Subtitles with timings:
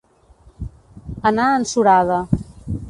[1.33, 2.21] Anar en surada.